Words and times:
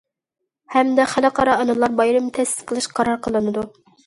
ھەمدە 0.75 1.05
خەلقئارا 1.11 1.57
ئانىلار 1.59 1.93
بايرىمى 2.01 2.35
تەسىس 2.39 2.65
قىلىش 2.73 2.89
قارار 2.97 3.23
قىلىنىدۇ. 3.29 3.69